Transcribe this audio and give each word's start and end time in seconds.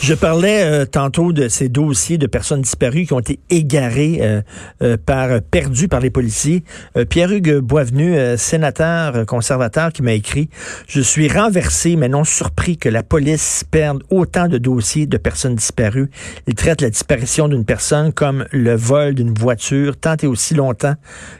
Je 0.00 0.14
parlais 0.14 0.62
euh, 0.62 0.84
tantôt 0.84 1.32
de 1.32 1.48
ces 1.48 1.68
dossiers 1.68 2.18
de 2.18 2.26
personnes 2.26 2.60
disparues 2.60 3.06
qui 3.06 3.12
ont 3.12 3.18
été 3.18 3.40
égarées 3.50 4.18
euh, 4.20 4.42
euh, 4.82 4.96
par 4.96 5.40
perdues 5.42 5.88
par 5.88 6.00
les 6.00 6.10
policiers. 6.10 6.62
Pierre-Hugues 7.08 7.58
Boisvenu, 7.58 8.36
sénateur 8.36 9.26
conservateur, 9.26 9.92
qui 9.92 10.02
m'a 10.02 10.12
écrit 10.12 10.48
Je 10.86 11.00
suis 11.00 11.28
renversé 11.28 11.96
mais 11.96 12.08
non 12.08 12.24
surpris 12.24 12.76
que 12.76 12.88
la 12.88 13.02
police 13.02 13.64
perde 13.68 14.02
autant 14.10 14.48
de 14.48 14.58
dossiers 14.58 15.06
de 15.06 15.16
personnes 15.16 15.56
disparues. 15.56 16.10
Il 16.46 16.54
traite 16.54 16.82
la 16.82 16.90
disparition 16.90 17.48
d'une 17.48 17.64
personne 17.64 18.12
comme 18.12 18.46
le 18.52 18.76
vol 18.76 19.14
d'une 19.14 19.34
voiture 19.34 19.96
tant 19.96 20.16
et 20.22 20.26
aussi 20.26 20.54
longtemps 20.54 20.94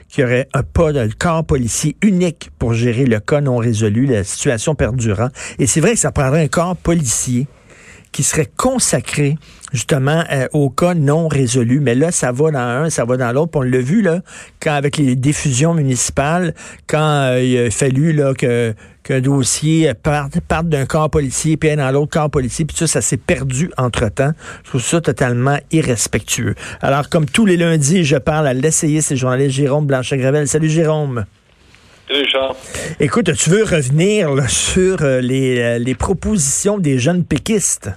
qu'il 0.09 0.23
y 0.23 0.25
aurait 0.25 0.49
un 0.53 0.63
pas 0.63 0.91
de 0.91 1.09
corps 1.17 1.45
policier 1.45 1.95
unique 2.01 2.49
pour 2.59 2.73
gérer 2.73 3.05
le 3.05 3.19
cas 3.19 3.39
non 3.39 3.57
résolu, 3.57 4.07
la 4.07 4.23
situation 4.23 4.75
perdurant. 4.75 5.29
Et 5.59 5.67
c'est 5.67 5.79
vrai 5.79 5.93
que 5.93 5.99
ça 5.99 6.11
prendrait 6.11 6.43
un 6.43 6.47
corps 6.47 6.75
policier 6.75 7.47
qui 8.17 8.23
serait 8.23 8.49
consacré 8.57 9.37
justement 9.71 10.23
euh, 10.31 10.47
au 10.51 10.71
cas 10.71 10.95
non 10.95 11.27
résolu. 11.27 11.79
Mais 11.79 11.93
là, 11.93 12.09
ça 12.11 12.31
va 12.31 12.49
dans 12.49 12.57
un, 12.57 12.89
ça 12.89 13.05
va 13.05 13.15
dans 13.15 13.31
l'autre. 13.31 13.51
On 13.53 13.61
l'a 13.61 13.77
vu 13.77 14.01
là, 14.01 14.21
quand 14.59 14.73
avec 14.73 14.97
les 14.97 15.15
diffusions 15.15 15.75
municipales, 15.75 16.55
quand 16.87 16.97
euh, 16.97 17.43
il 17.43 17.67
a 17.67 17.69
fallu 17.69 18.13
là 18.13 18.33
que 18.33 18.73
qu'un 19.03 19.21
dossier 19.21 19.93
parte, 19.93 20.39
parte 20.39 20.67
d'un 20.67 20.87
corps 20.87 21.11
policier 21.11 21.57
puis 21.57 21.75
dans 21.75 21.91
l'autre 21.91 22.11
corps 22.11 22.31
policier, 22.31 22.65
puis 22.65 22.75
ça, 22.75 22.87
ça 22.87 23.01
s'est 23.01 23.17
perdu 23.17 23.69
entre-temps. 23.77 24.31
Je 24.63 24.69
trouve 24.69 24.81
ça 24.81 24.99
totalement 24.99 25.59
irrespectueux. 25.71 26.55
Alors, 26.81 27.09
comme 27.09 27.27
tous 27.27 27.45
les 27.45 27.55
lundis, 27.55 28.03
je 28.03 28.17
parle 28.17 28.47
à 28.47 28.55
l'essayiste 28.55 29.11
et 29.11 29.15
journaliste 29.15 29.51
Jérôme 29.51 29.85
Blanchet-Gravel. 29.85 30.47
Salut 30.47 30.71
Jérôme. 30.71 31.25
Salut 32.09 32.25
Charles. 32.31 32.55
Écoute, 32.99 33.31
tu 33.35 33.51
veux 33.51 33.63
revenir 33.63 34.49
sur 34.49 35.03
euh, 35.03 35.21
les, 35.21 35.77
les 35.77 35.93
propositions 35.93 36.79
des 36.79 36.97
jeunes 36.97 37.23
péquistes? 37.23 37.91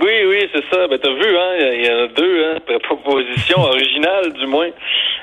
Oui, 0.00 0.24
oui, 0.26 0.48
c'est 0.52 0.64
ça. 0.70 0.86
Ben, 0.88 0.98
t'as 0.98 1.12
vu, 1.12 1.36
hein, 1.36 1.52
il 1.58 1.86
y 1.86 1.90
en 1.90 2.04
a 2.04 2.06
deux, 2.08 2.44
hein, 2.44 2.58
propositions 2.82 3.60
originales, 3.60 4.32
du 4.32 4.46
moins. 4.46 4.68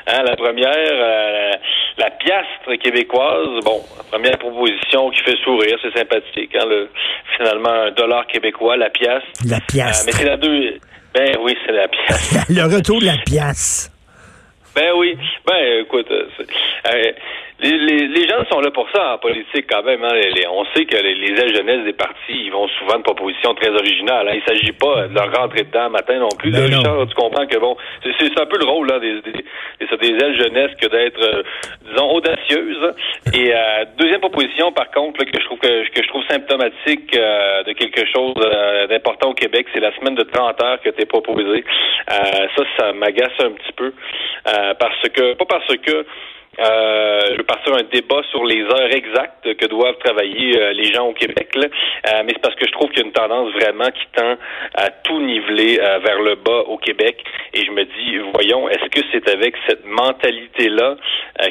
Hein, 0.07 0.23
la 0.25 0.35
première, 0.35 0.71
euh, 0.75 1.51
la 1.97 2.09
piastre 2.11 2.77
québécoise. 2.81 3.63
Bon, 3.63 3.81
la 3.97 4.03
première 4.03 4.37
proposition 4.37 5.09
qui 5.11 5.21
fait 5.21 5.37
sourire, 5.43 5.77
c'est 5.81 5.97
sympathique. 5.97 6.55
Hein, 6.55 6.65
le, 6.67 6.89
finalement, 7.37 7.69
un 7.69 7.91
dollar 7.91 8.25
québécois, 8.27 8.77
la 8.77 8.89
piastre. 8.89 9.27
La 9.47 9.59
piastre. 9.59 10.03
Euh, 10.03 10.05
mais 10.07 10.11
c'est 10.13 10.25
la 10.25 10.37
deux. 10.37 10.79
Ben 11.13 11.37
oui, 11.41 11.57
c'est 11.65 11.73
la 11.73 11.87
piastre. 11.87 12.45
le 12.49 12.75
retour 12.75 13.01
de 13.01 13.05
la 13.05 13.17
piastre. 13.25 13.91
Ben 14.73 14.91
oui. 14.95 15.17
Ben 15.45 15.81
écoute, 15.81 16.09
euh, 16.11 17.11
les, 17.69 18.07
les, 18.07 18.27
gens 18.27 18.43
sont 18.49 18.59
là 18.59 18.71
pour 18.71 18.89
ça 18.89 19.13
en 19.13 19.17
politique 19.19 19.65
quand 19.69 19.83
même. 19.83 20.03
Hein. 20.03 20.19
on 20.51 20.65
sait 20.73 20.85
que 20.85 20.97
les, 20.97 21.15
les 21.15 21.39
ailes 21.39 21.55
jeunesse 21.55 21.83
des 21.85 21.93
partis, 21.93 22.45
ils 22.45 22.51
vont 22.51 22.67
souvent 22.79 22.97
de 22.97 23.03
propositions 23.03 23.53
très 23.53 23.69
originales. 23.69 24.27
Hein. 24.29 24.33
Il 24.35 24.43
s'agit 24.47 24.71
pas 24.71 25.07
de 25.07 25.13
leur 25.13 25.31
rentrer 25.33 25.63
dedans 25.63 25.89
matin 25.89 26.17
non 26.19 26.29
plus. 26.37 26.51
Ben 26.51 26.69
tu 26.69 27.15
comprends 27.15 27.45
que 27.45 27.57
bon, 27.57 27.77
c'est 28.03 28.39
un 28.39 28.45
peu 28.45 28.57
le 28.57 28.65
rôle 28.65 28.87
là, 28.87 28.99
des, 28.99 29.21
des, 29.21 29.97
des 29.97 30.25
ailes 30.25 30.41
jeunesse 30.41 30.71
que 30.81 30.87
d'être, 30.87 31.21
euh, 31.21 31.43
disons, 31.87 32.11
audacieuse. 32.11 32.93
Et 33.33 33.53
euh, 33.53 33.85
deuxième 33.97 34.21
proposition, 34.21 34.71
par 34.71 34.89
contre, 34.91 35.23
que 35.23 35.39
je 35.39 35.45
trouve 35.45 35.59
que, 35.59 35.89
que 35.89 36.03
je 36.03 36.07
trouve 36.07 36.23
symptomatique 36.29 37.15
euh, 37.15 37.63
de 37.63 37.73
quelque 37.73 38.05
chose 38.11 38.33
d'important 38.89 39.29
au 39.29 39.33
Québec, 39.33 39.67
c'est 39.73 39.79
la 39.79 39.95
semaine 39.95 40.15
de 40.15 40.23
30 40.23 40.61
heures 40.63 40.81
que 40.81 40.89
tu 40.89 41.01
es 41.01 41.05
proposée. 41.05 41.63
ça, 42.07 42.63
ça 42.77 42.93
m'agace 42.93 43.39
un 43.39 43.51
petit 43.51 43.73
peu. 43.75 43.93
parce 44.43 45.09
que, 45.09 45.33
pas 45.33 45.45
parce 45.45 45.75
que 45.77 46.05
euh, 46.59 47.21
je 47.31 47.37
veux 47.37 47.43
partir 47.43 47.73
un 47.73 47.83
débat 47.83 48.21
sur 48.29 48.43
les 48.43 48.61
heures 48.63 48.93
exactes 48.93 49.55
que 49.55 49.65
doivent 49.67 49.97
travailler 50.03 50.59
euh, 50.59 50.73
les 50.73 50.91
gens 50.91 51.07
au 51.07 51.13
Québec, 51.13 51.55
là. 51.55 51.67
Euh, 51.67 52.23
mais 52.25 52.33
c'est 52.33 52.41
parce 52.41 52.55
que 52.55 52.67
je 52.67 52.71
trouve 52.73 52.89
qu'il 52.89 52.99
y 52.99 53.03
a 53.03 53.05
une 53.05 53.13
tendance 53.13 53.53
vraiment 53.53 53.89
qui 53.89 54.05
tend 54.13 54.35
à 54.75 54.89
tout 54.89 55.21
niveler 55.21 55.77
vers 55.77 56.21
le 56.21 56.35
bas 56.35 56.63
au 56.67 56.77
Québec. 56.77 57.23
Et 57.53 57.65
je 57.65 57.71
me 57.71 57.83
dis, 57.85 58.17
voyons, 58.33 58.67
est-ce 58.69 58.89
que 58.89 58.99
c'est 59.11 59.29
avec 59.29 59.55
cette 59.67 59.85
mentalité-là 59.85 60.95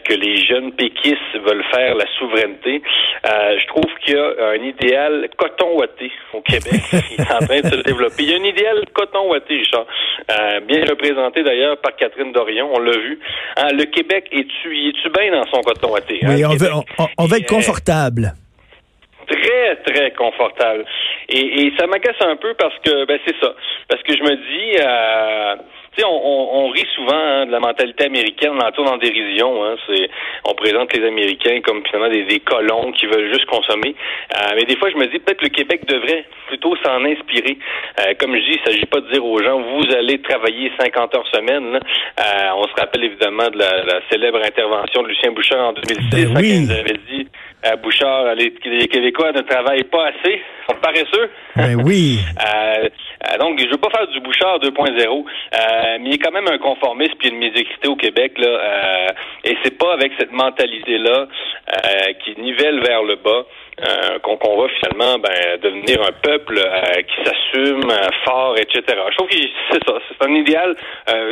que 0.05 0.15
les 0.15 0.37
jeunes 0.45 0.73
péquistes 0.73 1.19
veulent 1.35 1.65
faire 1.73 1.95
la 1.95 2.07
souveraineté? 2.19 2.83
je 3.25 3.67
trouve 3.67 3.91
qu'il 4.01 4.15
y 4.15 4.19
a 4.19 4.51
un 4.51 4.63
idéal 4.63 5.29
coton 5.37 5.77
ouaté 5.77 6.11
au 6.33 6.41
Québec 6.41 6.81
qui 6.91 7.15
est 7.15 7.33
en 7.33 7.45
train 7.47 7.61
de 7.61 7.69
se 7.69 7.83
développer. 7.83 8.23
Il 8.23 8.31
y 8.31 8.35
a 8.35 8.37
un 8.37 8.45
idéal 8.45 8.85
coton 8.93 9.31
ouaté, 9.31 9.57
Richard, 9.57 9.87
bien 10.63 10.85
représenté 10.89 11.43
d'ailleurs 11.43 11.77
par 11.79 11.97
Catherine 11.97 12.33
Dorion, 12.33 12.71
on 12.73 12.79
l'a 12.79 12.97
vu. 12.97 13.19
le 13.73 13.85
Québec 13.85 14.29
est 14.33 14.49
tué 14.63 14.90
es-tu 14.91 15.11
bien 15.11 15.33
dans 15.33 15.47
son 15.47 15.61
coton 15.63 15.95
à 15.95 16.01
thé? 16.01 16.21
Oui, 16.23 16.45
on, 16.45 16.57
veut, 16.57 16.71
on, 17.19 17.27
veut 17.27 17.39
être 17.39 17.49
confortable. 17.49 18.35
Très, 19.27 19.77
très 19.87 20.11
confortable. 20.13 20.85
Et, 21.29 21.67
et 21.67 21.73
ça 21.79 21.87
m'agace 21.87 22.21
un 22.21 22.37
peu 22.37 22.55
parce 22.55 22.75
que, 22.85 23.07
ben, 23.07 23.19
c'est 23.25 23.37
ça. 23.41 23.55
Parce 23.89 24.03
que 24.03 24.17
je 24.17 24.23
me 24.23 24.37
dis, 24.37 24.77
euh, 24.83 25.57
tu 25.93 26.03
sais, 26.03 26.07
on, 26.07 26.67
on, 26.67 26.69
rit 26.71 26.87
souvent 26.95 27.13
hein, 27.13 27.47
de 27.47 27.51
la 27.51 27.59
mentalité 27.59 28.05
américaine, 28.05 28.51
on 28.53 28.57
l'entoure 28.57 28.93
en 28.93 28.97
dérision. 28.97 29.65
Hein, 29.65 29.75
c'est, 29.89 30.09
on 30.45 30.55
présente 30.55 30.93
les 30.97 31.05
Américains 31.05 31.61
comme 31.63 31.83
finalement 31.85 32.09
des, 32.09 32.25
des 32.25 32.39
colons 32.39 32.93
qui 32.93 33.07
veulent 33.07 33.33
juste 33.33 33.47
consommer. 33.47 33.97
Euh, 34.37 34.53
mais 34.55 34.65
des 34.65 34.77
fois, 34.77 34.89
je 34.91 34.97
me 34.97 35.07
dis 35.07 35.19
peut-être 35.19 35.43
le 35.43 35.49
Québec 35.49 35.85
devrait 35.87 36.25
plutôt 36.47 36.77
s'en 36.85 37.05
inspirer. 37.05 37.59
Euh, 38.01 38.15
comme 38.21 38.37
je 38.37 38.41
dis, 38.41 38.61
il 38.61 38.61
s'agit 38.65 38.87
pas 38.87 39.01
de 39.01 39.11
dire 39.11 39.25
aux 39.25 39.43
gens 39.43 39.61
vous 39.61 39.93
allez 39.97 40.21
travailler 40.21 40.71
50 40.79 41.15
heures 41.15 41.27
semaine. 41.33 41.75
Euh, 41.75 42.49
on 42.57 42.65
se 42.69 42.75
rappelle 42.81 43.05
évidemment 43.05 43.49
de 43.49 43.59
la, 43.59 44.01
célèbre 44.11 44.41
intervention 44.45 45.03
de 45.03 45.09
Lucien 45.09 45.33
Bouchard 45.33 45.71
en 45.71 45.73
2006 45.73 46.11
ben 46.11 46.37
oui. 46.37 46.67
quand 46.69 46.75
il 46.75 46.79
avait 46.79 47.01
dit 47.11 47.27
à 47.63 47.77
Bouchard, 47.77 48.35
les, 48.35 48.53
les, 48.65 48.89
Québécois 48.89 49.33
ne 49.33 49.43
travaillent 49.43 49.85
pas 49.85 50.09
assez, 50.09 50.43
sont 50.69 50.77
paresseux. 50.81 51.31
Ben 51.57 51.75
oui. 51.85 52.19
donc, 53.39 53.61
je 53.61 53.69
veux 53.69 53.79
pas 53.79 53.91
faire 53.91 54.07
du 54.09 54.21
Bouchard 54.21 54.59
2.0. 54.61 55.25
Euh, 55.55 55.99
mais 56.01 56.11
il 56.11 56.15
a 56.15 56.19
quand 56.19 56.33
même 56.33 56.49
un 56.49 56.59
conformisme 56.59 57.15
puis 57.19 57.29
une 57.29 57.39
médiocrité 57.39 57.89
au 57.89 57.97
Québec 57.97 58.39
là, 58.39 58.49
euh, 58.49 59.07
et 59.45 59.57
c'est 59.63 59.77
pas 59.77 59.93
avec 59.93 60.13
cette 60.19 60.33
mentalité 60.33 60.99
là 60.99 61.27
euh, 61.27 62.13
qui 62.25 62.41
nivelle 62.41 62.81
vers 62.81 63.03
le 63.03 63.17
bas 63.17 63.47
euh, 63.83 64.19
qu'on 64.19 64.61
va 64.61 64.69
finalement 64.79 65.19
ben, 65.19 65.59
devenir 65.63 66.03
un 66.03 66.13
peuple 66.13 66.59
euh, 66.59 67.03
qui 67.03 67.25
s'assume 67.25 67.91
euh, 67.91 68.09
fort, 68.25 68.55
etc. 68.59 68.83
Je 69.11 69.17
trouve 69.17 69.29
que 69.29 69.37
c'est 69.73 69.85
ça, 69.87 69.95
c'est 70.09 70.27
un 70.27 70.35
idéal 70.35 70.77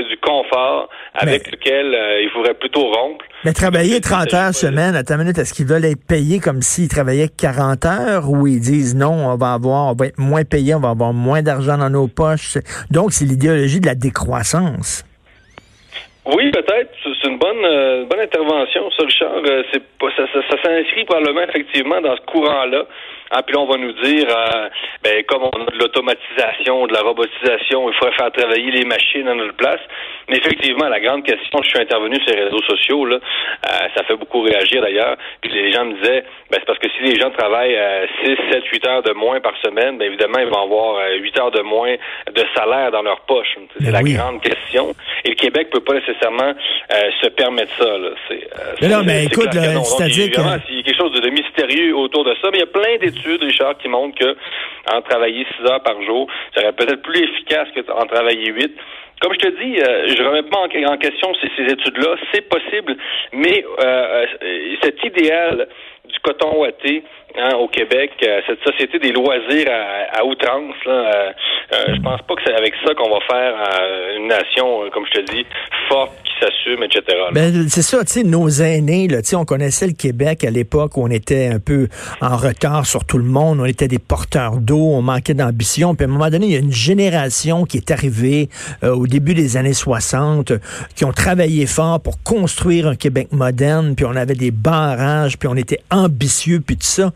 du 0.09 0.17
confort 0.19 0.89
avec 1.15 1.51
lequel 1.51 1.97
il 2.23 2.31
faudrait 2.31 2.55
plutôt 2.55 2.91
rompre. 2.91 3.25
Mais 3.45 3.53
travailler 3.53 4.01
30 4.01 4.35
heures 4.35 4.55
semaine, 4.55 4.97
à 4.97 5.05
ta 5.05 5.17
minute, 5.17 5.39
est-ce 5.39 5.55
qu'ils 5.55 5.67
veulent 5.67 5.85
être 5.85 6.05
payés 6.07 6.41
comme 6.41 6.63
s'ils 6.63 6.89
travaillaient 6.89 7.29
40 7.29 7.85
heures 7.85 8.31
ou 8.31 8.47
ils 8.47 8.61
disent 8.61 8.97
non, 8.97 9.13
on 9.13 9.37
va 9.37 9.53
avoir, 9.53 9.93
on 9.93 9.95
va 9.95 10.07
être 10.07 10.19
moins 10.19 10.45
payé, 10.45 10.75
on 10.75 10.81
va 10.81 10.91
avoir 10.91 11.13
moins 11.13 11.43
d'argent 11.43 11.79
dans 11.79 11.91
nos 11.91 12.09
poches? 12.09 12.59
Donc, 12.91 13.13
c'est 13.13 13.25
l'idéologie 13.25 13.81
de 13.81 13.87
la 13.87 13.95
décroissance. 13.95 15.05
Oui, 16.35 16.51
peut-être. 16.51 16.91
C'est 17.03 17.29
une 17.29 17.39
bonne, 17.39 17.65
euh, 17.65 18.05
bonne 18.05 18.21
intervention, 18.21 18.91
ça, 18.91 19.05
Richard. 19.05 19.33
Euh, 19.47 19.63
c'est 19.73 19.83
pas, 19.99 20.09
ça, 20.15 20.27
ça, 20.33 20.41
ça 20.51 20.63
s'inscrit 20.63 21.05
probablement 21.07 21.43
effectivement 21.43 22.01
dans 22.03 22.15
ce 22.17 22.21
courant-là. 22.23 22.85
Ah, 23.31 23.43
puis 23.43 23.55
là, 23.55 23.61
on 23.61 23.67
va 23.67 23.77
nous 23.77 23.93
dire, 23.93 24.27
euh, 24.29 24.69
ben, 25.03 25.23
comme 25.25 25.43
on 25.43 25.67
a 25.67 25.71
de 25.71 25.79
l'automatisation, 25.79 26.87
de 26.87 26.95
la 26.95 27.03
robotisation, 27.03 27.91
il 27.91 27.95
faudrait 27.95 28.17
faire 28.17 28.33
travailler 28.33 28.71
les 28.71 28.85
machines 28.85 29.29
à 29.29 29.35
notre 29.35 29.55
place. 29.55 29.81
Mais 30.29 30.39
effectivement, 30.39 30.89
la 30.89 31.01
grande 31.01 31.25
question, 31.25 31.61
je 31.63 31.69
suis 31.69 31.79
intervenu 31.79 32.17
sur 32.21 32.35
les 32.35 32.45
réseaux 32.45 32.63
sociaux, 32.63 33.05
là, 33.05 33.17
euh, 33.17 33.89
ça 33.95 34.05
fait 34.05 34.17
beaucoup 34.17 34.41
réagir 34.41 34.81
d'ailleurs. 34.81 35.17
Puis 35.43 35.53
les 35.53 35.73
gens 35.73 35.85
me 35.85 35.95
disaient, 35.95 36.25
ben, 36.51 36.59
c'est 36.61 36.67
parce 36.67 36.79
que 36.79 36.89
si 36.97 37.03
les 37.03 37.21
gens 37.21 37.31
travaillent 37.31 37.77
euh, 37.77 38.07
6, 38.25 38.37
7, 38.51 38.65
8 38.65 38.87
heures 38.87 39.03
de 39.03 39.13
moins 39.13 39.41
par 39.41 39.53
semaine, 39.63 39.99
ben, 39.99 40.07
évidemment, 40.07 40.39
ils 40.39 40.49
vont 40.49 40.63
avoir 40.63 41.11
8 41.21 41.37
euh, 41.37 41.43
heures 41.43 41.51
de 41.51 41.63
moins 41.63 41.95
de 41.95 42.45
salaire 42.57 42.91
dans 42.91 43.03
leur 43.03 43.21
poche. 43.21 43.57
C'est 43.77 43.85
ben 43.85 43.93
la 43.93 44.03
grande 44.03 44.41
question. 44.41 44.95
Et 45.25 45.31
le 45.31 45.35
Québec 45.35 45.69
peut 45.71 45.81
pas 45.81 45.95
nécessairement 45.95 46.53
euh, 46.53 47.11
se 47.23 47.29
permettre 47.29 47.73
ça. 47.79 47.99
Là. 47.99 48.11
C'est, 48.29 48.49
mais 48.81 48.89
non, 48.89 49.03
mais 49.05 49.25
écoute, 49.25 49.53
c'est-à-dire 49.53 50.31
que... 50.31 50.41
Il 50.71 50.77
y 50.77 50.81
a 50.81 50.83
quelque 50.83 50.97
chose 50.97 51.21
de 51.21 51.29
mystérieux 51.29 51.97
autour 51.97 52.25
de 52.25 52.35
ça, 52.41 52.49
mais 52.51 52.59
il 52.59 52.61
y 52.61 52.63
a 52.63 52.67
plein 52.67 52.97
d'études 52.99 53.18
Richard, 53.27 53.79
qui 53.79 53.89
montrent 53.89 54.19
que 54.19 54.37
en 54.93 55.03
travailler 55.03 55.47
six 55.57 55.65
heures 55.71 55.83
par 55.83 56.01
jour, 56.03 56.29
ça 56.55 56.61
serait 56.61 56.73
peut-être 56.73 57.03
plus 57.03 57.23
efficace 57.23 57.69
qu'en 57.75 58.07
travailler 58.07 58.53
huit. 58.53 58.73
Comme 59.21 59.33
je 59.33 59.39
te 59.39 59.63
dis, 59.63 59.81
euh, 59.81 60.15
je 60.17 60.23
remets 60.23 60.45
pas 60.45 60.59
en, 60.59 60.97
question 60.97 61.33
ces, 61.41 61.65
études-là. 61.65 62.15
C'est 62.33 62.49
possible, 62.49 62.97
mais 63.33 63.65
euh, 63.85 64.27
euh, 64.43 64.77
cet 64.83 65.03
idéal 65.05 65.69
du 66.09 66.19
coton 66.23 66.59
ouaté 66.59 67.05
hein, 67.37 67.55
au 67.57 67.69
Québec, 67.69 68.13
cette 68.47 68.63
société 68.65 68.99
des 68.99 69.13
loisirs 69.13 69.69
à, 70.13 70.25
outrance, 70.25 70.75
là, 70.87 71.33
je 71.71 72.01
pense 72.01 72.23
pas 72.23 72.35
que 72.35 72.43
c'est 72.45 72.55
avec 72.55 72.75
ça 72.85 72.95
qu'on 72.95 73.11
va 73.11 73.21
faire 73.29 73.55
une 74.17 74.29
nation, 74.29 74.89
comme 74.91 75.05
je 75.07 75.21
te 75.21 75.33
dis, 75.33 75.47
forte, 75.89 76.13
s'assume, 76.41 76.83
etc. 76.83 77.03
Ben, 77.33 77.69
c'est 77.69 77.83
ça, 77.83 78.05
tu 78.05 78.13
sais, 78.13 78.23
nos 78.23 78.49
aînés, 78.49 79.09
là, 79.09 79.19
on 79.35 79.45
connaissait 79.45 79.87
le 79.87 79.93
Québec 79.93 80.45
à 80.45 80.51
l'époque 80.51 80.97
où 80.97 81.03
on 81.03 81.11
était 81.11 81.49
un 81.49 81.59
peu 81.59 81.89
en 82.21 82.37
retard 82.37 82.87
sur 82.87 83.05
tout 83.05 83.19
le 83.19 83.25
monde, 83.25 83.61
on 83.61 83.65
était 83.65 83.89
des 83.89 83.99
porteurs 83.99 84.57
d'eau, 84.59 84.93
on 84.95 85.03
manquait 85.03 85.35
d'ambition, 85.35 85.95
puis 85.95 86.05
à 86.05 86.09
un 86.09 86.13
moment 86.13 86.31
donné, 86.31 86.47
il 86.47 86.53
y 86.53 86.57
a 86.57 86.61
une 86.61 86.73
génération 86.73 87.65
qui 87.65 87.79
est 87.79 87.91
arrivée 87.91 88.49
euh, 88.83 88.95
au 88.95 89.07
début 89.07 89.35
des 89.35 89.57
années 89.57 89.75
60, 89.75 90.53
qui 90.97 91.05
ont 91.05 91.13
travaillé 91.13 91.67
fort 91.67 92.01
pour 92.01 92.23
construire 92.23 92.87
un 92.87 92.97
Québec 92.97 93.29
moderne, 93.33 93.95
puis 93.97 94.05
on 94.05 94.17
avait 94.17 94.35
des 94.35 94.51
barrages, 94.51 95.39
puis 95.39 95.49
on 95.49 95.57
était 95.57 95.81
ambitieux, 96.05 96.61
puis 96.65 96.77
tout 96.77 96.87
ça 96.87 97.13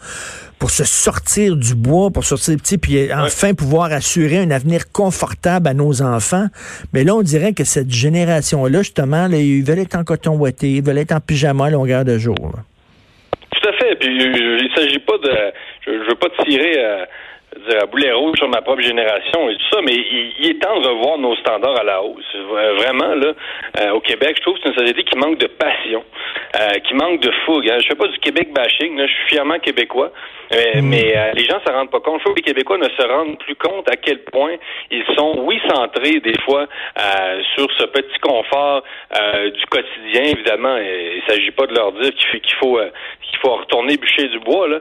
pour 0.63 0.71
se 0.71 0.85
sortir 0.85 1.57
du 1.57 1.75
bois, 1.75 2.11
pour 2.11 2.23
sortir 2.23 2.57
petit, 2.57 2.79
puis 2.79 3.13
enfin 3.13 3.53
pouvoir 3.53 3.91
assurer 3.91 4.39
un 4.39 4.53
avenir 4.53 4.93
confortable 4.93 5.67
à 5.67 5.75
nos 5.75 6.03
enfants. 6.03 6.47
Mais 6.93 7.03
là, 7.03 7.17
on 7.17 7.23
dirait 7.23 7.53
que 7.53 7.65
cette 7.65 7.91
génération-là, 7.91 8.79
justement, 8.79 9.27
ils 9.27 9.65
veulent 9.65 9.81
être 9.81 9.97
en 9.97 10.05
coton 10.05 10.37
ouaté, 10.37 10.75
ils 10.75 10.83
veulent 10.85 10.99
être 10.99 11.11
en 11.11 11.19
pyjama 11.19 11.67
à 11.67 11.71
longueur 11.71 12.05
de 12.05 12.17
jour. 12.17 12.37
Tout 12.37 13.69
à 13.69 13.73
fait. 13.73 13.97
Puis 13.97 14.09
il 14.17 14.71
s'agit 14.77 15.01
pas 15.01 15.19
de, 15.19 15.53
je, 15.85 15.91
veux 16.09 16.15
pas 16.15 16.29
tirer. 16.45 16.75
Euh, 16.79 17.05
dire, 17.69 17.83
à 17.83 17.87
boulet 17.87 18.13
rouge 18.13 18.39
sur 18.39 18.49
ma 18.49 18.63
propre 18.63 18.83
génération 18.83 19.49
et 19.49 19.57
tout 19.57 19.69
ça, 19.73 19.81
mais 19.83 19.95
il, 19.95 20.51
est 20.51 20.63
temps 20.63 20.81
de 20.81 20.89
revoir 20.89 21.19
nos 21.19 21.37
standards 21.37 21.79
à 21.79 21.85
la 21.85 22.03
hausse. 22.03 22.37
Vraiment, 22.79 23.15
là, 23.15 23.33
euh, 23.81 23.91
au 23.93 24.01
Québec, 24.01 24.37
je 24.37 24.43
trouve 24.43 24.55
que 24.55 24.61
c'est 24.65 24.71
une 24.71 24.79
société 24.79 25.05
qui 25.05 25.19
manque 25.19 25.39
de 25.39 25.47
passion, 25.47 26.05
euh, 26.61 26.79
qui 26.87 26.95
manque 26.95 27.21
de 27.21 27.31
fougue. 27.45 27.69
Hein. 27.71 27.79
Je 27.81 27.89
fais 27.89 27.95
pas 27.95 28.09
du 28.09 28.19
Québec 28.19 28.53
bashing, 28.53 28.97
là, 28.97 29.07
je 29.07 29.13
suis 29.13 29.29
fièrement 29.29 29.59
québécois, 29.59 30.13
euh, 30.53 30.81
mm. 30.81 30.89
mais 30.89 31.33
les 31.35 31.45
gens 31.45 31.61
se 31.67 31.73
rendent 31.73 31.91
pas 31.91 32.01
compte. 32.01 32.19
Je 32.19 32.25
trouve 32.25 32.35
que 32.35 32.41
les 32.41 32.53
Québécois 32.53 32.79
ne 32.79 32.89
se 32.89 33.07
rendent 33.07 33.39
plus 33.39 33.57
compte 33.57 33.89
à 33.91 33.97
quel 33.97 34.23
point 34.25 34.55
ils 34.91 35.05
sont, 35.17 35.43
oui, 35.45 35.61
centrés 35.69 36.21
des 36.21 36.39
fois 36.45 36.67
sur 37.55 37.71
ce 37.79 37.85
petit 37.87 38.19
confort 38.21 38.83
du 39.13 39.67
quotidien. 39.67 40.25
Évidemment, 40.25 40.77
il 40.79 41.23
s'agit 41.27 41.51
pas 41.51 41.67
de 41.67 41.75
leur 41.75 41.93
dire 41.93 42.13
qu'il 42.15 42.55
faut 42.61 42.79
qu'il 43.23 43.39
faut 43.41 43.57
retourner 43.57 43.97
bûcher 43.97 44.29
du 44.29 44.39
bois, 44.41 44.69
là. 44.69 44.81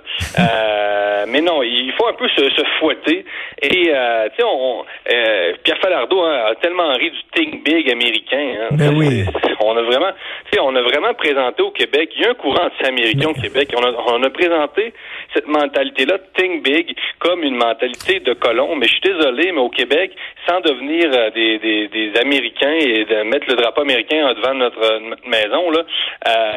mais 1.27 1.41
non, 1.41 1.63
il 1.63 1.91
faut 1.97 2.07
un 2.07 2.13
peu 2.13 2.27
se 2.29 2.60
fouetter. 2.79 3.25
Et, 3.61 3.89
euh, 3.89 4.29
tu 4.29 4.37
sais, 4.37 4.43
on, 4.43 4.83
euh, 5.11 5.53
Pierre 5.63 5.77
Falardeau 5.79 6.21
hein, 6.21 6.51
a 6.51 6.55
tellement 6.55 6.93
ri 6.93 7.11
du 7.11 7.19
think 7.33 7.63
big 7.63 7.89
américain. 7.91 8.55
Hein. 8.59 8.67
Ben 8.71 8.95
oui. 8.95 9.25
On 9.63 9.77
a 9.77 9.81
vraiment, 9.83 10.11
tu 10.51 10.53
sais, 10.53 10.59
on 10.59 10.75
a 10.75 10.81
vraiment 10.81 11.13
présenté 11.13 11.61
au 11.61 11.71
Québec, 11.71 12.09
il 12.15 12.23
y 12.23 12.25
a 12.25 12.31
un 12.31 12.33
courant 12.33 12.65
anti-américain 12.65 13.29
au 13.29 13.33
Québec. 13.33 13.69
On 13.77 13.83
a, 13.83 13.91
on 14.07 14.23
a 14.23 14.29
présenté 14.29 14.93
cette 15.33 15.47
mentalité-là, 15.47 16.17
think 16.35 16.63
big, 16.63 16.95
comme 17.19 17.43
une 17.43 17.55
mentalité 17.55 18.19
de 18.19 18.33
colon. 18.33 18.75
Mais 18.75 18.87
je 18.87 18.93
suis 18.93 19.01
désolé, 19.01 19.51
mais 19.51 19.61
au 19.61 19.69
Québec, 19.69 20.11
sans 20.47 20.61
devenir 20.61 21.11
euh, 21.13 21.29
des, 21.31 21.59
des, 21.59 21.87
des 21.87 22.19
Américains 22.19 22.73
et 22.73 23.05
de 23.05 23.23
mettre 23.23 23.47
le 23.47 23.55
drapeau 23.55 23.81
américain 23.81 24.33
devant 24.33 24.55
notre, 24.55 24.99
notre 24.99 25.27
maison, 25.27 25.69
là, 25.71 25.83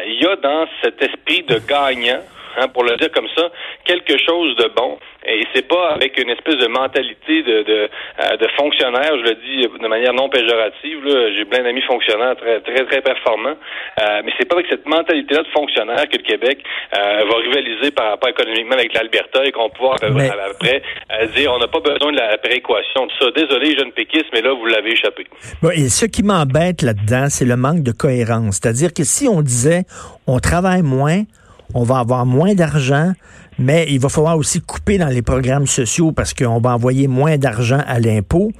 il 0.06 0.22
y 0.22 0.26
a 0.26 0.36
dans 0.36 0.66
cet 0.82 1.02
esprit 1.02 1.42
de 1.42 1.58
gagnant 1.68 2.20
Hein, 2.56 2.68
pour 2.68 2.84
le 2.84 2.96
dire 2.96 3.10
comme 3.10 3.28
ça, 3.36 3.50
quelque 3.84 4.16
chose 4.18 4.56
de 4.56 4.70
bon. 4.76 4.98
Et 5.26 5.42
c'est 5.54 5.66
pas 5.66 5.90
avec 5.90 6.20
une 6.20 6.30
espèce 6.30 6.56
de 6.56 6.66
mentalité 6.66 7.42
de, 7.42 7.62
de, 7.62 7.88
euh, 7.88 8.36
de 8.36 8.46
fonctionnaire, 8.56 9.10
je 9.18 9.30
le 9.30 9.34
dis 9.34 9.66
de 9.82 9.88
manière 9.88 10.12
non 10.12 10.28
péjorative. 10.28 11.00
J'ai 11.34 11.44
plein 11.46 11.62
d'amis 11.62 11.82
fonctionnaires 11.82 12.36
très, 12.36 12.60
très, 12.60 12.84
très 12.84 13.00
performants. 13.00 13.56
Euh, 14.02 14.22
mais 14.24 14.32
c'est 14.38 14.46
pas 14.46 14.56
avec 14.56 14.66
cette 14.68 14.86
mentalité-là 14.86 15.42
de 15.42 15.48
fonctionnaire 15.48 16.04
que 16.08 16.16
le 16.16 16.22
Québec 16.22 16.62
euh, 16.94 17.24
va 17.24 17.36
rivaliser 17.36 17.90
par 17.90 18.10
rapport 18.10 18.28
économiquement 18.28 18.74
avec 18.74 18.92
l'Alberta 18.92 19.44
et 19.44 19.52
qu'on 19.52 19.68
va 19.68 19.74
pouvoir 19.74 19.96
après 20.50 20.82
dire 21.34 21.52
on 21.52 21.58
n'a 21.58 21.68
pas 21.68 21.80
besoin 21.80 22.12
de 22.12 22.18
la 22.18 22.36
prééquation, 22.38 23.06
tout 23.08 23.24
ça. 23.24 23.30
Désolé, 23.30 23.76
jeune 23.76 23.92
péquiste, 23.92 24.26
mais 24.32 24.42
là, 24.42 24.52
vous 24.52 24.66
l'avez 24.66 24.92
échappé. 24.92 25.26
Bon, 25.62 25.70
et 25.70 25.88
ce 25.88 26.06
qui 26.06 26.22
m'embête 26.22 26.82
là-dedans, 26.82 27.26
c'est 27.28 27.44
le 27.44 27.56
manque 27.56 27.82
de 27.82 27.92
cohérence. 27.92 28.60
C'est-à-dire 28.60 28.92
que 28.92 29.04
si 29.04 29.26
on 29.26 29.40
disait 29.40 29.84
on 30.26 30.38
travaille 30.38 30.82
moins, 30.82 31.22
on 31.72 31.82
va 31.82 31.98
avoir 31.98 32.26
moins 32.26 32.54
d'argent, 32.54 33.12
mais 33.58 33.86
il 33.88 34.00
va 34.00 34.08
falloir 34.08 34.36
aussi 34.36 34.60
couper 34.60 34.98
dans 34.98 35.08
les 35.08 35.22
programmes 35.22 35.66
sociaux 35.66 36.12
parce 36.12 36.34
qu'on 36.34 36.60
va 36.60 36.74
envoyer 36.74 37.08
moins 37.08 37.36
d'argent 37.38 37.80
à 37.86 38.00
l'impôt. 38.00 38.50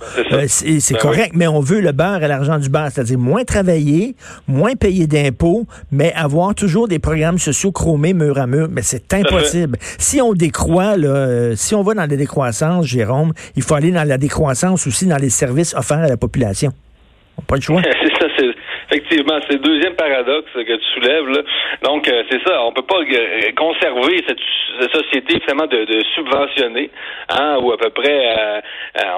C'est 0.47 0.69
euh, 0.69 0.79
ben 0.91 0.99
correct, 0.99 1.33
mais 1.35 1.47
on 1.47 1.61
veut 1.61 1.81
le 1.81 1.93
beurre 1.93 2.23
et 2.23 2.29
l'argent 2.29 2.59
du 2.59 2.69
beurre, 2.69 2.89
c'est-à-dire 2.93 3.19
moins 3.19 3.45
travailler, 3.45 4.15
moins 4.47 4.75
payer 4.75 5.06
d'impôts, 5.06 5.67
mais 5.91 6.12
avoir 6.15 6.55
toujours 6.55 6.89
des 6.89 6.99
programmes 6.99 7.39
sociaux 7.39 7.73
chromés 7.73 8.15
mur 8.15 8.39
à 8.39 8.47
mur. 8.47 8.69
Mais 8.71 8.83
c'est 8.83 9.12
impossible. 9.15 9.79
Si 9.99 10.21
on 10.21 10.33
décroît, 10.33 10.97
là, 10.97 11.09
euh, 11.09 11.56
si 11.56 11.75
on 11.75 11.83
va 11.83 11.95
dans 11.95 12.03
la 12.03 12.17
décroissance, 12.17 12.87
Jérôme, 12.87 13.33
il 13.56 13.62
faut 13.62 13.75
aller 13.75 13.91
dans 13.91 14.06
la 14.06 14.19
décroissance 14.19 14.87
aussi 14.87 15.06
dans 15.06 15.19
les 15.19 15.31
services 15.31 15.75
offerts 15.75 15.99
à 15.99 16.09
la 16.09 16.17
population. 16.17 16.73
On 17.37 17.43
n'a 17.43 17.47
pas 17.47 17.56
le 17.56 17.61
choix. 17.61 17.83
c'est 18.03 18.15
ça, 18.19 18.27
c'est 18.39 18.47
Effectivement, 18.94 19.41
c'est 19.49 19.55
le 19.55 19.58
deuxième 19.58 19.96
paradoxe 19.96 20.52
que 20.55 20.76
tu 20.76 20.85
soulèves. 20.94 21.26
Là. 21.26 21.43
Donc, 21.82 22.06
euh, 22.06 22.23
c'est 22.31 22.41
ça, 22.46 22.62
on 22.64 22.73
peut 22.73 22.82
pas 22.82 23.00
euh, 23.00 23.50
conserver 23.56 24.23
cette, 24.29 24.38
société 24.93 25.38
vraiment 25.46 25.67
de, 25.67 25.85
de 25.85 26.02
subventionner, 26.17 26.91
hein, 27.29 27.58
où 27.61 27.70
à 27.73 27.76
peu 27.76 27.91
près 27.91 28.37
euh, 28.37 28.61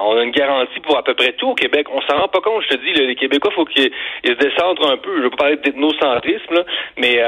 on 0.03 0.17
a 0.17 0.23
une 0.23 0.31
garantie 0.31 0.79
pour 0.81 0.97
à 0.97 1.03
peu 1.03 1.15
près 1.15 1.33
tout 1.33 1.49
au 1.49 1.55
Québec. 1.55 1.87
On 1.91 2.01
s'en 2.01 2.17
rend 2.17 2.27
pas 2.27 2.41
compte, 2.41 2.63
je 2.63 2.75
te 2.75 2.81
dis, 2.83 2.93
les 2.93 3.15
Québécois, 3.15 3.51
faut 3.51 3.65
qu'ils 3.65 3.91
se 4.23 4.33
descendent 4.33 4.79
un 4.83 4.97
peu. 4.97 5.17
Je 5.17 5.23
veux 5.23 5.29
pas 5.31 5.37
parler 5.37 5.57
d'ethnocentrisme, 5.57 6.53
là, 6.53 6.63
mais 6.97 7.21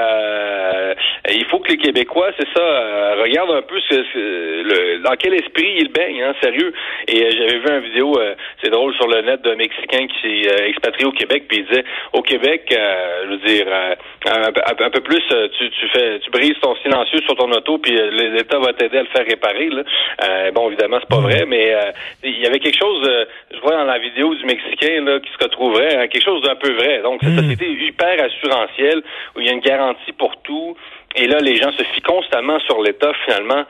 il 1.31 1.45
faut 1.45 1.59
que 1.59 1.69
les 1.69 1.77
Québécois, 1.77 2.29
c'est 2.37 2.47
ça, 2.55 3.15
regardent 3.21 3.51
un 3.51 3.61
peu 3.63 3.79
ce, 3.89 3.95
le, 3.95 4.99
dans 4.99 5.15
quel 5.17 5.33
esprit 5.33 5.77
ils 5.79 5.91
baignent, 5.91 6.21
hein, 6.21 6.35
sérieux. 6.41 6.71
Et 7.07 7.31
j'avais 7.31 7.57
vu 7.57 7.67
une 7.67 7.79
vidéo, 7.79 8.19
c'est 8.63 8.69
drôle, 8.69 8.93
sur 8.95 9.07
le 9.07 9.21
net 9.21 9.41
d'un 9.41 9.55
Mexicain 9.55 10.05
qui 10.07 10.21
s'est 10.21 10.67
expatrié 10.67 11.07
au 11.07 11.11
Québec, 11.11 11.45
puis 11.47 11.59
il 11.59 11.65
disait, 11.65 11.85
au 12.13 12.21
Québec, 12.21 12.38
euh, 12.47 13.25
je 13.25 13.29
veux 13.31 13.37
dire, 13.37 13.65
euh, 13.67 13.95
un, 14.25 14.89
peu 14.89 15.01
plus, 15.01 15.23
euh, 15.31 15.47
tu, 15.57 15.69
tu 15.69 15.87
fais, 15.89 16.19
tu 16.19 16.29
brises 16.31 16.55
ton 16.61 16.75
silencieux 16.77 17.19
sur 17.21 17.35
ton 17.35 17.51
auto, 17.51 17.77
puis 17.77 17.91
l'État 17.91 18.59
va 18.59 18.73
t'aider 18.73 18.97
à 18.97 19.01
le 19.01 19.07
faire 19.07 19.25
réparer. 19.25 19.69
Là. 19.69 20.51
bon, 20.51 20.67
évidemment, 20.69 20.97
c'est 20.99 21.09
pas 21.09 21.21
vrai, 21.21 21.45
mais 21.47 21.75
il 22.23 22.39
y 22.39 22.45
avait 22.45 22.59
quelque 22.59 22.77
chose, 22.77 23.09
je 23.51 23.59
vois 23.61 23.75
dans 23.75 23.85
la 23.85 23.99
vidéo 23.99 24.33
du 24.35 24.45
Mexicain 24.45 25.03
là, 25.03 25.19
qui 25.19 25.29
se 25.31 25.43
retrouverait, 25.43 25.95
hein, 25.95 26.07
quelque 26.07 26.23
chose 26.23 26.41
d'un 26.43 26.55
peu 26.55 26.71
vrai. 26.73 27.01
Donc, 27.01 27.21
cette 27.23 27.33
hmm. 27.33 27.39
société 27.39 27.69
hyper 27.85 28.23
assurantielle 28.23 29.01
où 29.35 29.41
il 29.41 29.47
y 29.47 29.49
a 29.49 29.53
une 29.53 29.59
garantie 29.59 30.13
pour 30.13 30.35
tout. 30.43 30.75
Et 31.15 31.25
là, 31.25 31.39
les 31.39 31.55
gens 31.55 31.71
se 31.71 31.83
fient 31.83 32.01
constamment 32.01 32.59
sur 32.59 32.81
l'État, 32.83 33.11
finalement, 33.25 33.63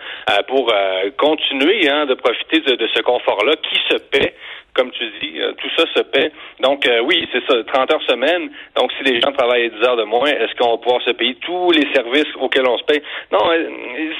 pour 0.47 0.73
continuer 1.17 1.89
hein, 1.89 2.05
de 2.05 2.13
profiter 2.13 2.59
de, 2.59 2.75
de 2.75 2.87
ce 2.93 3.01
confort-là 3.01 3.53
qui 3.63 3.79
se 3.89 3.97
paie 3.97 4.33
comme 4.79 4.91
tu 4.91 5.03
dis, 5.21 5.41
euh, 5.41 5.51
tout 5.57 5.67
ça 5.75 5.83
se 5.93 6.01
paie. 6.03 6.31
Donc, 6.61 6.87
euh, 6.87 7.01
oui, 7.01 7.27
c'est 7.33 7.43
ça, 7.49 7.61
30 7.65 7.93
heures 7.93 8.01
semaine. 8.07 8.49
Donc, 8.77 8.91
si 8.97 9.03
les 9.03 9.19
gens 9.19 9.33
travaillent 9.33 9.69
10 9.69 9.85
heures 9.85 9.97
de 9.97 10.05
moins, 10.05 10.27
est-ce 10.27 10.55
qu'on 10.55 10.71
va 10.71 10.77
pouvoir 10.77 11.01
se 11.01 11.11
payer 11.11 11.35
tous 11.45 11.71
les 11.71 11.85
services 11.93 12.33
auxquels 12.39 12.65
on 12.65 12.77
se 12.77 12.83
paye? 12.85 13.01
Non, 13.29 13.39
euh, 13.51 13.67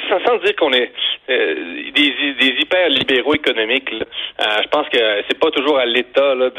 sans, 0.09 0.37
dire 0.43 0.55
qu'on 0.57 0.73
est 0.73 0.91
des, 1.29 2.33
des 2.39 2.55
hyper 2.59 2.89
libéraux 2.89 3.35
économiques. 3.35 3.89
je 3.91 4.67
pense 4.69 4.89
que 4.89 4.97
c'est 5.27 5.39
pas 5.39 5.51
toujours 5.51 5.77
à 5.77 5.85
l'État 5.85 6.35
de, 6.35 6.49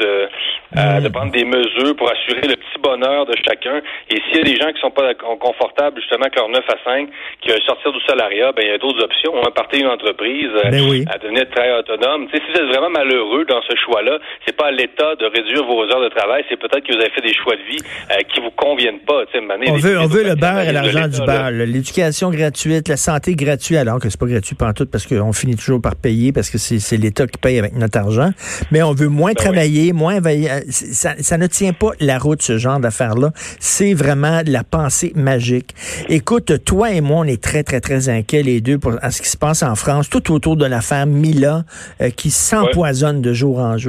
de 1.01 1.09
prendre 1.09 1.31
des 1.31 1.43
mesures 1.43 1.95
pour 1.97 2.09
assurer 2.09 2.47
le 2.47 2.55
petit 2.55 2.79
bonheur 2.79 3.25
de 3.25 3.35
chacun. 3.45 3.81
Et 4.09 4.15
s'il 4.15 4.37
y 4.37 4.39
a 4.39 4.43
des 4.43 4.55
gens 4.55 4.71
qui 4.71 4.79
sont 4.79 4.91
pas 4.91 5.13
confortables, 5.13 5.99
justement, 5.99 6.21
avec 6.21 6.35
leur 6.37 6.47
9 6.47 6.63
à 6.69 6.77
5, 6.85 7.09
qui 7.41 7.49
veulent 7.49 7.61
sortir 7.63 7.91
du 7.91 7.99
salariat, 8.07 8.51
ben 8.53 8.63
il 8.63 8.69
y 8.69 8.73
a 8.73 8.77
d'autres 8.77 9.03
options. 9.03 9.33
Hein, 9.43 9.51
partir 9.53 9.81
une 9.81 9.91
entreprise, 9.91 10.49
ben 10.63 11.05
à 11.13 11.17
devenir 11.17 11.49
très 11.49 11.77
autonome. 11.77 12.27
Tu 12.27 12.37
sais, 12.37 12.43
si 12.45 12.51
vous 12.51 12.59
êtes 12.59 12.75
vraiment 12.75 12.89
malheureux 12.89 13.45
dans 13.45 13.61
ce 13.63 13.75
choix-là. 13.91 14.19
C'est 14.45 14.55
pas 14.55 14.67
à 14.67 14.71
l'État 14.71 15.15
de 15.15 15.25
réduire 15.25 15.65
vos 15.65 15.83
heures 15.83 16.03
de 16.03 16.09
travail. 16.09 16.43
C'est 16.49 16.57
peut-être 16.57 16.85
que 16.85 16.93
vous 16.93 16.99
avez 16.99 17.11
fait 17.11 17.21
des 17.21 17.33
choix 17.33 17.55
de 17.55 17.63
vie 17.63 17.81
euh, 18.11 18.21
qui 18.33 18.39
vous 18.39 18.51
conviennent 18.51 18.99
pas. 18.99 19.23
on 19.67 19.77
veut, 19.77 19.99
on 19.99 20.07
veut 20.07 20.23
le 20.23 20.35
beurre 20.35 20.61
et 20.61 20.71
l'argent 20.71 21.07
du 21.07 21.19
beurre. 21.19 21.51
L'éducation 21.51 22.29
gratuite, 22.31 22.87
la 22.87 22.97
santé 22.97 23.35
gratuite, 23.35 23.77
alors 23.77 23.99
que 23.99 24.09
c'est 24.09 24.19
pas 24.19 24.27
gratuit 24.27 24.55
tout 24.75 24.85
parce 24.85 25.05
qu'on 25.05 25.33
finit 25.33 25.55
toujours 25.55 25.81
par 25.81 25.95
payer 25.95 26.31
parce 26.31 26.49
que 26.49 26.57
c'est 26.57 26.97
l'État 26.97 27.27
qui 27.27 27.37
paye 27.37 27.59
avec 27.59 27.75
notre 27.75 27.97
argent. 27.97 28.31
Mais 28.71 28.81
on 28.83 28.93
veut 28.93 29.07
moins 29.07 29.31
ben 29.31 29.43
travailler, 29.43 29.93
moins 29.93 30.19
euh, 30.23 30.61
ça, 30.69 31.13
ça 31.19 31.37
ne 31.37 31.47
tient 31.47 31.73
pas 31.73 31.91
la 31.99 32.17
route, 32.17 32.41
ce 32.41 32.57
genre 32.57 32.79
d'affaires-là. 32.79 33.31
C'est 33.59 33.93
vraiment 33.93 34.41
la 34.45 34.63
pensée 34.63 35.11
magique. 35.15 35.73
Écoute, 36.09 36.63
toi 36.63 36.91
et 36.91 37.01
moi, 37.01 37.19
on 37.19 37.23
est 37.25 37.41
très, 37.41 37.63
très, 37.63 37.81
très 37.81 38.09
inquiets, 38.09 38.43
les 38.43 38.61
deux, 38.61 38.77
pour 38.77 38.93
ce 39.09 39.21
qui 39.21 39.29
se 39.29 39.37
passe 39.37 39.63
en 39.63 39.75
France, 39.75 40.09
tout 40.09 40.31
autour 40.31 40.55
de 40.55 40.65
l'affaire 40.65 41.05
Mila, 41.05 41.63
euh, 42.01 42.09
qui 42.09 42.29
s'empoisonne 42.29 43.21
de 43.21 43.33
jour 43.33 43.59
en 43.59 43.77
jour. 43.77 43.80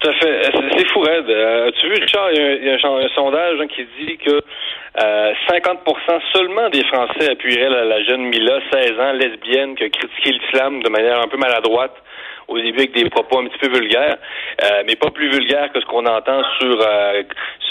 Tout 0.00 0.08
à 0.08 0.12
fait. 0.14 0.42
C'est 0.76 0.88
fou, 0.88 1.00
Red. 1.00 1.28
Euh, 1.28 1.70
tu 1.80 1.88
vu, 1.88 1.94
Richard, 1.94 2.30
il 2.32 2.64
y 2.64 2.70
a, 2.70 2.74
un, 2.74 3.08
sondage 3.14 3.60
hein, 3.60 3.66
qui 3.66 3.86
dit 4.00 4.16
que 4.18 4.42
50 5.48 5.78
euh, 5.86 6.18
seulement 6.34 6.68
des 6.68 6.84
Français 6.84 7.30
appuieraient 7.30 7.70
la, 7.70 8.02
jeune 8.04 8.22
Mila, 8.22 8.60
16 8.72 9.00
ans, 9.00 9.12
lesbienne, 9.12 9.74
qui 9.74 9.84
a 9.84 9.88
critiqué 9.88 10.32
l'islam 10.32 10.82
de 10.82 10.90
manière 10.90 11.20
un 11.20 11.28
peu 11.28 11.36
maladroite 11.36 11.94
au 12.48 12.58
début 12.58 12.78
avec 12.78 12.92
des 12.92 13.08
propos 13.10 13.40
un 13.40 13.46
petit 13.46 13.58
peu 13.58 13.68
vulgaires, 13.68 14.18
euh, 14.62 14.82
mais 14.86 14.94
pas 14.94 15.10
plus 15.10 15.28
vulgaires 15.30 15.72
que 15.72 15.80
ce 15.80 15.86
qu'on 15.86 16.06
entend 16.06 16.42
sur 16.58 16.86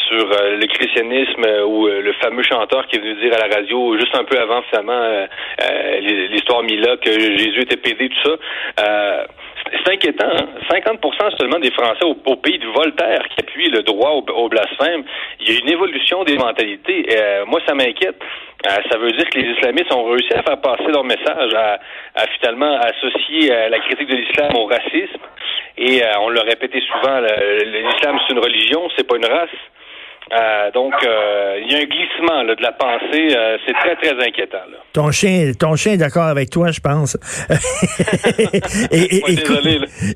sur 0.08 0.27
le 0.27 0.67
christianisme 0.67 1.46
ou 1.65 1.88
le 1.88 2.13
fameux 2.22 2.44
chanteur 2.44 2.86
qui 2.88 2.98
est 2.98 3.00
venu 3.00 3.15
dire 3.15 3.34
à 3.34 3.48
la 3.48 3.55
radio 3.55 3.98
juste 3.98 4.15
un 4.15 4.24
peu 4.24 4.38
avant 4.38 4.62
finalement 4.63 5.25
l'histoire 6.29 6.62
Mila 6.62 6.98
que 6.98 7.10
Jésus 7.12 7.62
était 7.62 7.77
pédé 7.77 8.10
tout 8.10 8.38
ça 8.77 9.25
c'est 9.72 9.94
inquiétant. 9.94 10.30
Hein? 10.30 10.48
50% 10.70 11.38
seulement 11.38 11.60
des 11.60 11.72
Français 11.72 12.04
au, 12.04 12.36
pays 12.36 12.60
de 12.60 12.68
Voltaire 12.68 13.24
qui 13.30 13.40
appuient 13.40 13.70
le 13.70 13.82
droit 13.84 14.12
au, 14.12 14.50
blasphème. 14.50 15.04
Il 15.40 15.52
y 15.52 15.56
a 15.56 15.60
une 15.60 15.70
évolution 15.70 16.24
des 16.24 16.38
mentalités. 16.38 17.08
Euh, 17.18 17.46
moi, 17.46 17.60
ça 17.68 17.74
m'inquiète. 17.74 18.22
Euh, 18.66 18.70
ça 18.90 18.98
veut 18.98 19.12
dire 19.12 19.30
que 19.30 19.40
les 19.40 19.52
islamistes 19.52 19.94
ont 19.94 20.06
réussi 20.06 20.34
à 20.34 20.44
faire 20.44 20.60
passer 20.62 20.88
leur 20.88 21.04
message, 21.04 21.54
à, 21.54 21.80
finalement 22.40 22.78
associer 22.80 23.52
euh, 23.52 23.70
la 23.70 23.80
critique 23.80 24.08
de 24.08 24.16
l'islam 24.16 24.56
au 24.56 24.66
racisme. 24.66 25.22
Et 25.78 26.02
on 26.22 26.30
l'a 26.30 26.44
répété 26.44 26.82
souvent, 26.82 27.20
l'islam 27.20 28.18
c'est 28.26 28.34
une 28.34 28.40
religion, 28.40 28.88
c'est 28.96 29.06
pas 29.06 29.18
une 29.18 29.26
race. 29.26 29.50
Euh, 30.34 30.72
donc, 30.72 30.94
euh, 31.03 31.60
il 31.62 31.72
y 31.72 31.75
a 31.75 31.79
un 31.79 31.86
glissement 31.86 32.41
là, 32.44 32.55
de 32.55 32.62
la 32.62 32.72
pensée. 32.72 33.36
Euh, 33.36 33.58
c'est 33.65 33.74
très, 33.74 33.96
très 33.96 34.27
inquiétant. 34.27 34.58
Là. 34.72 34.77
Ton 34.91 35.12
chien, 35.12 35.51
ton 35.58 35.75
chien 35.75 35.94
est 35.94 35.98
d'accord 35.98 36.24
avec 36.24 36.50
toi, 36.50 36.72
je 36.72 36.79
pense. 36.79 37.15
et, 38.91 39.17
et, 39.17 39.32
écoute, 39.32 39.67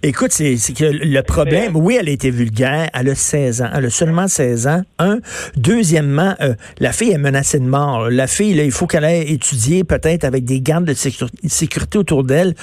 écoute 0.02 0.32
c'est, 0.32 0.56
que 0.74 0.86
le 0.86 1.22
problème, 1.22 1.76
oui, 1.76 1.98
elle 2.00 2.10
a 2.10 2.12
été 2.12 2.32
vulgaire. 2.32 2.90
Elle 2.94 3.10
a 3.10 3.16
16 3.16 3.62
ans. 3.62 3.70
Elle 3.76 3.86
a 3.86 3.90
seulement 3.90 4.28
16 4.28 4.68
ans. 4.68 4.82
Un. 4.98 5.20
Deuxièmement, 5.56 6.36
la 6.80 6.92
fille 6.92 7.12
est 7.12 7.20
menacée 7.20 7.60
de 7.60 7.66
mort. 7.66 8.10
La 8.10 8.26
fille, 8.26 8.56
là, 8.56 8.64
il 8.64 8.72
faut 8.72 8.88
qu'elle 8.88 9.04
ait 9.04 9.30
étudié 9.30 9.84
peut-être 9.84 10.24
avec 10.24 10.44
des 10.44 10.60
gardes 10.60 10.86
de 10.86 10.94
sécurité 10.94 11.98
autour 11.98 12.24
d'elle. 12.24 12.56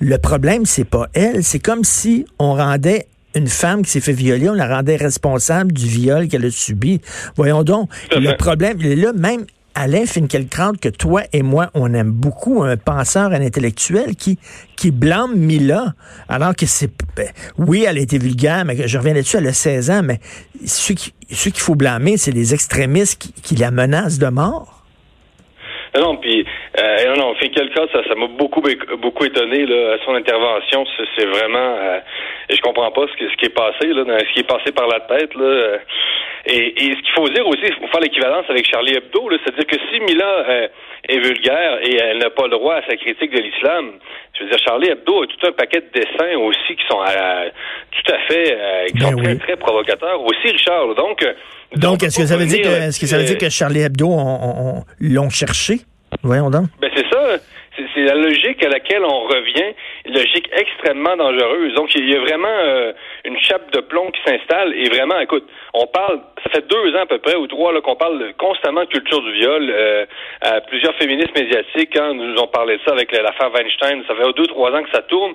Le 0.00 0.16
problème, 0.18 0.64
c'est 0.64 0.88
pas 0.88 1.08
elle. 1.14 1.42
C'est 1.42 1.58
comme 1.58 1.84
si 1.84 2.26
on 2.38 2.54
rendait 2.54 3.06
une 3.36 3.48
femme 3.48 3.82
qui 3.82 3.90
s'est 3.90 4.00
fait 4.00 4.12
violer, 4.12 4.48
on 4.48 4.54
la 4.54 4.66
rendait 4.66 4.96
responsable 4.96 5.72
du 5.72 5.86
viol 5.86 6.26
qu'elle 6.28 6.44
a 6.44 6.50
subi. 6.50 7.00
Voyons 7.36 7.62
donc, 7.62 7.90
le 8.10 8.34
problème, 8.36 8.78
là, 8.80 9.12
même 9.12 9.44
Alain 9.74 10.06
Finkielkraut, 10.06 10.72
que 10.80 10.88
toi 10.88 11.22
et 11.34 11.42
moi, 11.42 11.66
on 11.74 11.92
aime 11.92 12.10
beaucoup, 12.10 12.62
un 12.62 12.78
penseur, 12.78 13.26
un 13.26 13.42
intellectuel 13.42 14.16
qui, 14.16 14.38
qui 14.74 14.90
blâme 14.90 15.36
Mila, 15.36 15.92
alors 16.30 16.56
que 16.56 16.64
c'est... 16.64 16.90
Ben, 17.14 17.28
oui, 17.58 17.84
elle 17.86 17.98
a 17.98 18.00
été 18.00 18.18
vulgaire, 18.18 18.64
mais 18.64 18.88
je 18.88 18.98
reviens 18.98 19.12
là-dessus, 19.12 19.36
elle 19.36 19.48
a 19.48 19.52
16 19.52 19.90
ans, 19.90 20.00
mais 20.02 20.18
ceux 20.64 20.94
qu'il 20.94 21.60
faut 21.60 21.74
blâmer, 21.74 22.16
c'est 22.16 22.32
les 22.32 22.54
extrémistes 22.54 23.20
qui, 23.20 23.32
qui 23.42 23.54
la 23.56 23.70
menacent 23.70 24.18
de 24.18 24.28
mort. 24.28 24.76
Non, 25.98 26.16
puis 26.16 26.44
euh, 26.78 27.06
non, 27.06 27.16
non, 27.16 27.34
Finkielkraut, 27.36 27.88
ça, 27.92 28.02
ça 28.06 28.14
m'a 28.14 28.26
beaucoup 28.26 28.62
beaucoup 28.98 29.24
étonné 29.24 29.64
là, 29.66 29.94
à 29.94 30.04
son 30.04 30.14
intervention. 30.14 30.84
C'est 31.16 31.26
vraiment, 31.26 31.76
euh, 31.78 32.00
je 32.50 32.60
comprends 32.60 32.90
pas 32.90 33.06
ce, 33.06 33.28
ce 33.28 33.36
qui 33.36 33.46
est 33.46 33.54
passé 33.54 33.86
là, 33.88 34.04
ce 34.20 34.32
qui 34.34 34.40
est 34.40 34.48
passé 34.48 34.72
par 34.72 34.86
la 34.88 35.00
tête 35.00 35.34
là. 35.34 35.44
Euh, 35.44 35.78
et, 36.48 36.84
et 36.84 36.92
ce 36.92 37.02
qu'il 37.02 37.14
faut 37.14 37.28
dire 37.28 37.46
aussi, 37.46 37.62
il 37.64 37.74
faut 37.74 37.88
faire 37.88 38.00
l'équivalence 38.00 38.44
avec 38.48 38.70
Charlie 38.70 38.94
Hebdo, 38.94 39.28
c'est-à-dire 39.44 39.66
que 39.66 39.76
si 39.90 39.98
Mila 40.00 40.24
euh, 40.24 40.68
est 41.08 41.18
vulgaire 41.18 41.78
et 41.82 41.96
elle 41.96 42.18
n'a 42.18 42.30
pas 42.30 42.44
le 42.44 42.50
droit 42.50 42.76
à 42.76 42.82
sa 42.88 42.96
critique 42.96 43.32
de 43.32 43.40
l'islam, 43.40 43.92
je 44.38 44.44
veux 44.44 44.50
dire, 44.50 44.58
Charlie 44.64 44.90
Hebdo 44.90 45.24
a 45.24 45.26
tout 45.26 45.46
un 45.46 45.52
paquet 45.52 45.80
de 45.80 45.90
dessins 45.92 46.38
aussi 46.38 46.76
qui 46.76 46.86
sont 46.88 47.02
tout 47.02 48.12
à 48.12 48.18
fait, 48.28 48.58
qui 48.92 48.98
ben 48.98 49.10
sont 49.10 49.16
très, 49.16 49.36
très 49.38 49.56
provocateurs 49.56 50.22
aussi, 50.22 50.52
Richard. 50.52 50.94
Donc, 50.94 51.26
donc, 51.74 52.02
est-ce 52.04 52.18
que 52.18 52.26
ça 52.26 52.36
veut 52.36 52.46
dire 52.46 52.62
que, 52.62 52.88
est-ce 52.88 53.00
que 53.00 53.06
ça 53.06 53.18
veut 53.18 53.24
dire 53.24 53.38
que 53.38 53.50
Charlie 53.50 53.80
Hebdo 53.80 54.08
l'ont 55.00 55.30
cherché? 55.30 55.80
Voyons 56.22 56.50
donc. 56.50 56.66
Ben 56.80 56.90
c'est. 56.94 57.05
C'est 57.96 58.02
la 58.02 58.14
logique 58.14 58.62
à 58.62 58.68
laquelle 58.68 59.02
on 59.06 59.20
revient, 59.22 59.72
une 60.04 60.12
logique 60.12 60.50
extrêmement 60.52 61.16
dangereuse. 61.16 61.72
Donc, 61.72 61.94
il 61.94 62.10
y 62.10 62.14
a 62.14 62.20
vraiment 62.20 62.46
euh, 62.46 62.92
une 63.24 63.38
chape 63.40 63.72
de 63.72 63.80
plomb 63.80 64.10
qui 64.10 64.20
s'installe. 64.22 64.74
Et 64.74 64.90
vraiment, 64.90 65.18
écoute, 65.18 65.48
on 65.72 65.86
parle, 65.86 66.20
ça 66.44 66.50
fait 66.50 66.68
deux 66.68 66.94
ans 66.94 67.04
à 67.04 67.06
peu 67.06 67.18
près, 67.18 67.36
ou 67.36 67.46
trois, 67.46 67.80
qu'on 67.80 67.96
parle 67.96 68.34
constamment 68.36 68.82
de 68.82 68.88
culture 68.88 69.22
du 69.22 69.32
viol. 69.32 69.70
Euh, 69.70 70.04
plusieurs 70.68 70.94
féministes 70.96 71.34
médiatiques, 71.34 71.96
hein, 71.96 72.12
nous 72.12 72.36
ont 72.36 72.48
parlé 72.48 72.76
de 72.76 72.82
ça 72.84 72.92
avec 72.92 73.10
l'affaire 73.12 73.50
Weinstein. 73.50 74.04
Ça 74.06 74.14
fait 74.14 74.32
deux, 74.34 74.46
trois 74.46 74.72
ans 74.72 74.82
que 74.82 74.90
ça 74.90 75.00
tourne. 75.00 75.32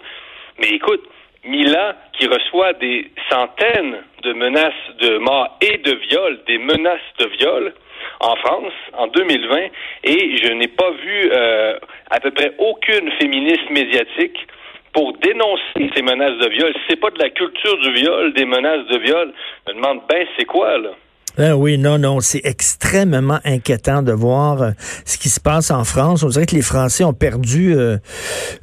Mais 0.59 0.69
écoute, 0.69 1.03
Mila, 1.43 1.95
qui 2.13 2.27
reçoit 2.27 2.73
des 2.73 3.07
centaines 3.31 4.03
de 4.21 4.33
menaces 4.33 4.73
de 4.99 5.17
mort 5.17 5.57
et 5.61 5.79
de 5.79 5.95
viol, 5.95 6.39
des 6.45 6.59
menaces 6.59 6.99
de 7.17 7.25
viol 7.39 7.73
en 8.21 8.35
France 8.37 8.73
en 8.93 9.07
2020, 9.07 9.57
et 10.03 10.37
je 10.37 10.53
n'ai 10.53 10.67
pas 10.67 10.91
vu 10.91 11.29
euh, 11.31 11.77
à 12.09 12.19
peu 12.19 12.31
près 12.31 12.53
aucune 12.57 13.11
féministe 13.19 13.69
médiatique 13.69 14.47
pour 14.93 15.13
dénoncer 15.13 15.89
ces 15.95 16.01
menaces 16.01 16.37
de 16.37 16.49
viol. 16.49 16.73
C'est 16.89 16.99
pas 16.99 17.09
de 17.09 17.19
la 17.19 17.29
culture 17.29 17.77
du 17.77 17.93
viol, 17.93 18.33
des 18.33 18.45
menaces 18.45 18.87
de 18.87 18.97
viol, 18.99 19.33
je 19.67 19.73
me 19.73 19.77
demande 19.77 20.01
ben 20.07 20.25
c'est 20.37 20.45
quoi 20.45 20.77
là? 20.77 20.91
Ah 21.37 21.55
oui, 21.55 21.77
non, 21.77 21.97
non, 21.97 22.19
c'est 22.19 22.41
extrêmement 22.43 23.39
inquiétant 23.45 24.01
de 24.01 24.11
voir 24.11 24.61
euh, 24.61 24.71
ce 25.05 25.17
qui 25.17 25.29
se 25.29 25.39
passe 25.39 25.71
en 25.71 25.83
France. 25.83 26.23
On 26.23 26.27
dirait 26.27 26.45
que 26.45 26.55
les 26.55 26.61
Français 26.61 27.03
ont 27.03 27.13
perdu 27.13 27.73
euh, 27.73 27.97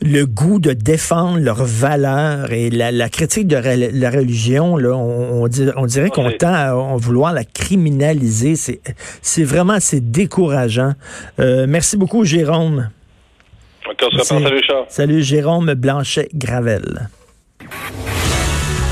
le 0.02 0.24
goût 0.24 0.58
de 0.58 0.72
défendre 0.72 1.38
leurs 1.38 1.64
valeurs 1.64 2.52
et 2.52 2.68
la, 2.70 3.08
critique 3.08 3.46
de 3.46 3.56
la 3.56 4.10
religion. 4.10 4.76
Là, 4.76 4.90
on, 4.90 5.44
on, 5.44 5.86
dirait 5.86 6.10
qu'on 6.10 6.30
tend 6.32 6.52
à, 6.52 6.96
vouloir 6.96 7.32
la 7.32 7.44
criminaliser. 7.44 8.54
C'est, 8.56 9.44
vraiment 9.44 9.78
c'est 9.80 10.10
décourageant. 10.10 10.92
Euh, 11.40 11.66
merci 11.68 11.96
beaucoup, 11.96 12.24
Jérôme. 12.24 12.90
salut, 14.22 14.62
Salut, 14.88 15.22
Jérôme 15.22 15.72
Blanchet-Gravel. 15.72 17.08